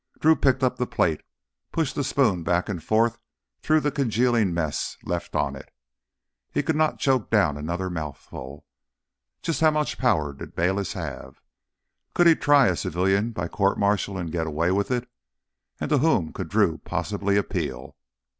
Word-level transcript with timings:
Drew 0.19 0.35
picked 0.35 0.63
up 0.63 0.77
the 0.77 0.87
plate, 0.87 1.21
pushed 1.71 1.93
the 1.93 2.03
spoon 2.03 2.41
back 2.41 2.67
and 2.67 2.83
forth 2.83 3.19
through 3.61 3.81
the 3.81 3.91
congealing 3.91 4.51
mess 4.51 4.97
left 5.03 5.35
on 5.35 5.55
it. 5.55 5.69
He 6.51 6.63
could 6.63 6.75
not 6.75 6.97
choke 6.97 7.29
down 7.29 7.55
another 7.55 7.87
mouthful. 7.87 8.65
Just 9.43 9.61
how 9.61 9.69
much 9.69 9.99
power 9.99 10.33
did 10.33 10.55
Bayliss 10.55 10.93
have? 10.93 11.39
Could 12.15 12.25
he 12.25 12.33
try 12.35 12.65
a 12.65 12.75
civilian 12.75 13.29
by 13.29 13.47
court 13.47 13.77
martial 13.77 14.17
and 14.17 14.31
get 14.31 14.47
away 14.47 14.71
with 14.71 14.89
it? 14.89 15.07
And 15.79 15.89
to 15.91 15.99
whom 15.99 16.33
could 16.33 16.49
Drew 16.49 16.79
possibly 16.79 17.37
appeal? 17.37 17.95